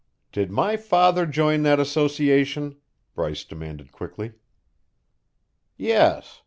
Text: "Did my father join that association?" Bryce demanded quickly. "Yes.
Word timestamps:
"Did 0.31 0.49
my 0.49 0.77
father 0.77 1.27
join 1.27 1.61
that 1.61 1.79
association?" 1.79 2.75
Bryce 3.13 3.43
demanded 3.43 3.91
quickly. 3.91 4.33
"Yes. 5.77 6.39